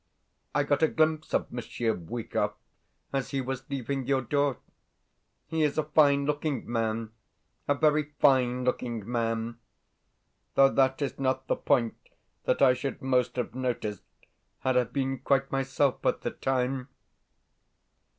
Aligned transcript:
I 0.55 0.63
got 0.63 0.81
a 0.81 0.87
glimpse 0.87 1.31
of 1.31 1.51
Monsieur 1.51 1.93
Bwikov 1.93 2.55
as 3.13 3.29
he 3.29 3.39
was 3.39 3.69
leaving 3.69 4.07
your 4.07 4.23
door. 4.23 4.57
He 5.45 5.61
is 5.61 5.77
a 5.77 5.83
fine 5.83 6.25
looking 6.25 6.63
man 6.67 7.11
a 7.67 7.75
very 7.75 8.15
fine 8.17 8.63
looking 8.63 9.07
man; 9.07 9.59
though 10.55 10.69
that 10.69 11.03
is 11.03 11.19
not 11.19 11.45
the 11.45 11.55
point 11.55 11.97
that 12.45 12.63
I 12.63 12.73
should 12.73 12.99
most 13.03 13.35
have 13.35 13.53
noticed 13.53 14.01
had 14.61 14.75
I 14.75 14.85
been 14.85 15.19
quite 15.19 15.51
myself 15.51 16.03
at 16.07 16.21
the 16.21 16.31
time.... 16.31 16.87